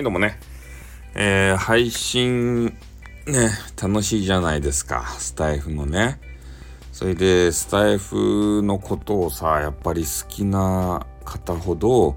[0.00, 0.40] はい、どうもね。
[1.14, 2.72] えー、配信、ね、
[3.78, 5.04] 楽しいじゃないですか。
[5.18, 6.18] スタイフのね。
[6.90, 12.16] それで、スタイフのことをさ、やっぱり好きな方ほど、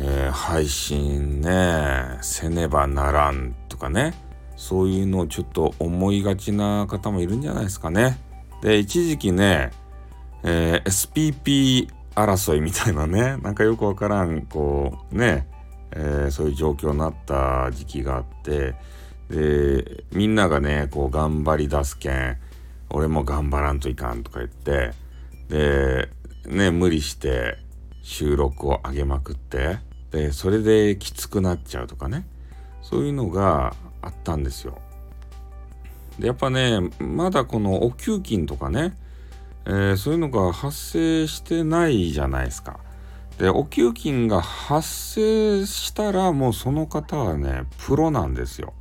[0.00, 4.12] えー、配信ね、せねばならんとかね。
[4.56, 8.18] そういうのをちょっと思いがちな方もいるんじゃないですかね。
[8.62, 9.70] で、一時期ね、
[10.42, 15.46] えー、SPP 争いみたいなね、なんかよくわからん、こう、ね、
[15.92, 18.74] えー、そういう状況になった時期があって
[19.28, 22.36] でみんながねこう頑張り出すけん
[22.90, 24.92] 俺も頑張らんといかんとか言って
[25.48, 26.08] で
[26.46, 27.58] ね無理して
[28.02, 29.78] 収録を上げまくって
[30.10, 32.26] でそれできつくなっちゃうとかね
[32.82, 34.78] そういうのがあったんですよ。
[36.18, 38.96] でやっぱねまだこのお給金とかね、
[39.64, 42.80] えー、そういうのが発生してないじゃないですか。
[43.40, 48.74] で、お給金が発生したらもうその方はね、プロなんですよ。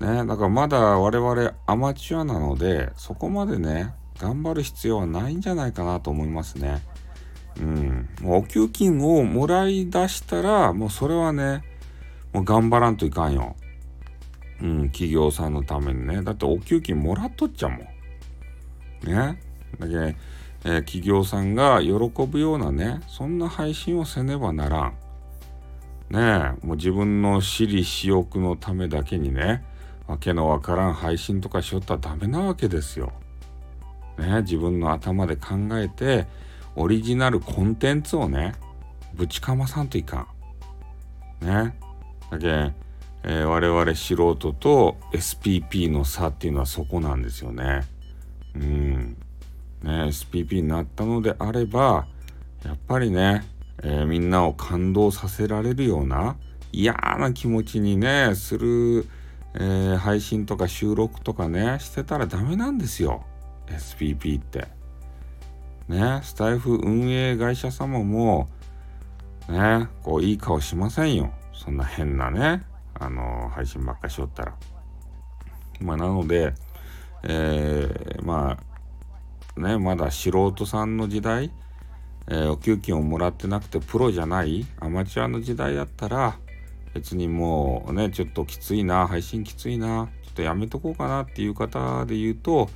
[0.00, 6.82] ね、だからまだ我々アマチュアなので、そこまでね、頑張る必要はないんじゃないかなと思いますね。
[7.60, 8.08] うん。
[8.22, 11.62] もうお給金をもらい出したら、もうそれはね、
[12.32, 13.56] もう頑張らんといかんよ。
[14.62, 16.22] うん、企業さんのためにね。
[16.22, 17.78] だってお給金もらっとっちゃもん。
[19.06, 19.38] ね。
[19.78, 20.16] だけ、
[20.64, 21.92] えー、企業さんが喜
[22.26, 24.94] ぶようなねそんな配信をせねばならん。
[26.10, 26.20] ね
[26.62, 29.64] えもう自分の私利私欲のためだけにね
[30.06, 33.12] わけのわからん配信とかしよったらダメなわけですよ。
[34.18, 36.26] ね自分の頭で考えて
[36.76, 38.54] オリジナルコンテンツをね
[39.14, 40.26] ぶちかまさんといか
[41.42, 41.46] ん。
[41.46, 41.74] ね
[42.30, 42.72] だけ、
[43.22, 47.82] えー、我々素人と SPP の差っていうのはそこなんですよね。
[48.54, 49.16] うん。
[49.84, 52.06] ね、SPP になったのであれば
[52.64, 53.46] やっぱりね、
[53.82, 56.36] えー、みんなを感動させられるような
[56.72, 59.06] 嫌な気持ちにねする、
[59.52, 63.24] えー、配信とか収録とかねしてたらダメなんですよ
[63.66, 64.68] SPP って。
[65.86, 68.48] ねスタイフ運営会社様も
[69.50, 72.62] ねこういい顔しませんよそんな変なね
[72.94, 74.54] あの配信ばっかしよったら。
[75.80, 76.54] まあなので、
[77.24, 78.73] えー、まあ
[79.56, 81.52] ね、まだ素人さんの時代、
[82.28, 86.38] えー、お給金をもらってなくてプロじゃないアマチュアの時代だったら
[86.94, 92.68] 別にもうねちょっときついな配信きついなちょっとやめとこうかなっていう方で言うと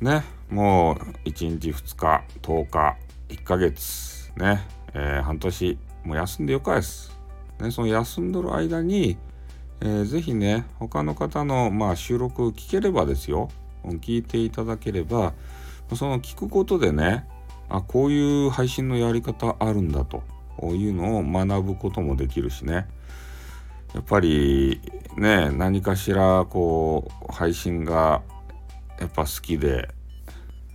[0.00, 2.96] ねもう1日2日10日
[3.28, 7.16] 1ヶ月ね、えー、半年もう休んでよかです。
[7.60, 9.16] ね、その休んどる間に、
[9.80, 13.48] えー、ぜひね他の方の、まあ、収録聞ければですよ
[13.84, 15.32] 聞いていただければ
[15.94, 17.28] その聞くことでね
[17.68, 20.22] あこういう配信のやり方あるんだと
[20.62, 22.88] いうのを学ぶこともできるしね。
[23.94, 24.80] やっぱり
[25.16, 28.22] ね何かしらこう配信が
[29.00, 29.88] やっぱ好きで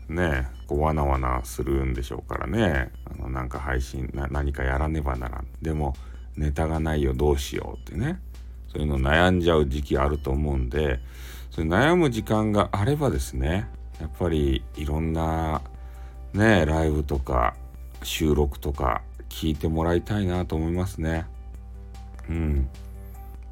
[0.07, 2.91] ねこうわなわなするんでしょうからね。
[3.05, 5.47] あのなんか配信何かやらねばならん。
[5.61, 5.95] でも
[6.35, 8.21] ネタがないよどうしようってね。
[8.71, 11.00] そういうの悩んじゃう時期あると思うんで
[11.50, 13.67] そういう悩む時間があればですね
[14.01, 15.62] やっぱりいろんな
[16.34, 17.56] ねライブとか
[18.01, 21.25] 収録とか聞いてもらいたいなと思いますね。
[22.28, 22.69] うん。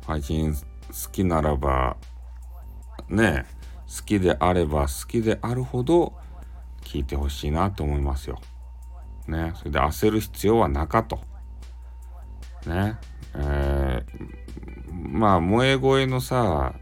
[0.05, 0.61] 配信好
[1.11, 1.95] きならば
[3.09, 3.45] ね
[3.87, 6.13] 好きであれば好きであるほど
[6.81, 8.41] 聞いてほしいなと思いますよ。
[9.27, 9.53] ね。
[9.55, 11.19] それで焦る必要はなかと。
[12.65, 12.97] ね。
[13.35, 16.73] えー、まあ萌え声のさ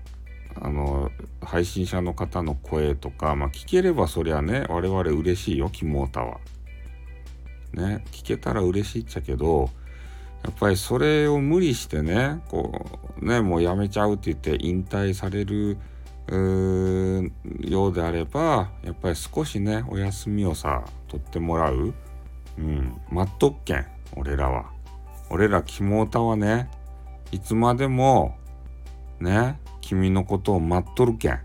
[0.61, 6.39] あの配信者の方の声とか、まあ、聞ければそりゃね我々嬉しいよキモータは。
[7.73, 9.69] ね聞けたら嬉しいっちゃけど
[10.43, 12.85] やっぱりそれを無理してねこ
[13.21, 15.77] うねもうやめちゃうって言って引退される
[17.61, 21.93] ようであればやっぱり少しねお休みをさ取ってもらう。
[22.57, 23.85] うん、待っとっけん
[24.15, 24.71] 俺らは。
[25.29, 26.69] 俺らキモータはね
[27.31, 28.35] いつまでも
[29.19, 31.39] ね君のことを待っとるけん。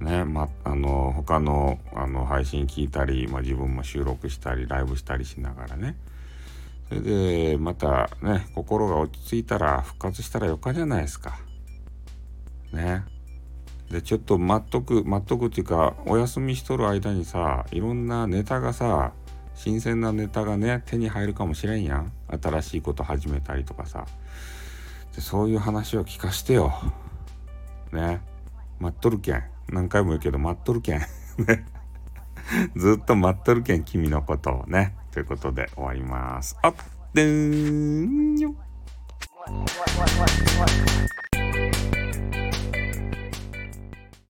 [0.00, 5.96] ね、ま、あの、他の、あの、配信聞いたり、まあ、自分も収録したり、ライブしたりしながらね。
[6.90, 11.38] それで、またね、心が落ち着いたら、復活したらよかじゃないですか。
[12.74, 13.04] ね。
[13.90, 19.12] で、ちょっと待っとく、待っとくっていうか、お休みしとる間にさ、いろんなネタがさ、
[19.54, 22.12] 新鮮なネタがね、手に入るかもしれんやん。
[22.42, 24.04] 新しいこと始めたりとかさ。
[25.18, 26.72] でそういう話を聞かしてよ。
[27.90, 28.20] ね。
[28.78, 29.42] 待っとるけん。
[29.68, 31.00] 何回も言うけど待っとるけん。
[31.00, 31.06] ね。
[32.76, 34.66] ずっと待っとるけん君のことを。
[34.68, 34.94] ね。
[35.10, 36.56] ということで終わります。
[36.62, 36.74] あっ
[37.14, 38.38] でーん。
[38.38, 38.54] よ